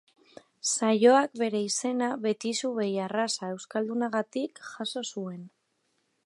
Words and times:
Saioak 0.67 1.35
bere 1.41 1.59
izena 1.65 2.07
Betizu 2.23 2.71
behi 2.79 2.97
arraza 3.09 3.51
euskaldunagatik 3.59 4.63
jaso 4.71 5.05
zuen. 5.15 5.47